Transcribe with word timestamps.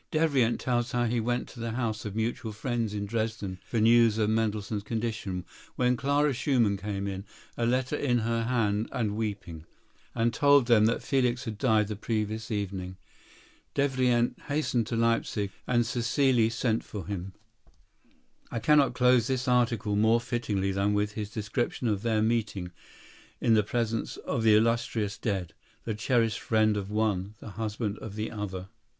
Devrient 0.11 0.57
tells 0.59 0.93
how 0.93 1.05
he 1.05 1.19
went 1.19 1.47
to 1.49 1.59
the 1.59 1.73
house 1.73 2.05
of 2.05 2.15
mutual 2.15 2.51
friends 2.51 2.91
in 2.95 3.05
Dresden 3.05 3.59
for 3.63 3.79
news 3.79 4.17
of 4.17 4.31
Mendelssohn's 4.31 4.81
condition, 4.81 5.45
when 5.75 5.95
Clara 5.95 6.33
Schumann 6.33 6.75
came 6.75 7.05
in, 7.05 7.23
a 7.55 7.67
letter 7.67 7.95
in 7.95 8.17
her 8.17 8.45
hand 8.45 8.89
and 8.91 9.15
weeping, 9.15 9.63
and 10.15 10.33
told 10.33 10.65
them 10.65 10.85
that 10.87 11.03
Felix 11.03 11.43
had 11.45 11.59
died 11.59 11.87
the 11.87 11.95
previous 11.95 12.49
evening. 12.49 12.97
Devrient 13.75 14.39
hastened 14.47 14.87
to 14.87 14.95
Leipsic, 14.95 15.51
and 15.67 15.83
Cécile 15.83 16.51
sent 16.51 16.83
for 16.83 17.05
him. 17.05 17.33
I 18.49 18.57
cannot 18.57 18.95
close 18.95 19.27
this 19.27 19.47
article 19.47 19.95
more 19.95 20.19
fittingly 20.19 20.71
than 20.71 20.95
with 20.95 21.11
his 21.11 21.29
description 21.29 21.87
of 21.87 22.01
their 22.01 22.23
meeting 22.23 22.71
in 23.39 23.53
the 23.53 23.61
presence 23.61 24.17
of 24.17 24.41
the 24.41 24.55
illustrious 24.55 25.19
dead—the 25.19 25.93
cherished 25.93 26.39
friend 26.39 26.75
of 26.75 26.89
one, 26.89 27.35
the 27.39 27.51
husband 27.51 27.99
of 27.99 28.15
the 28.15 28.31
other. 28.31 28.69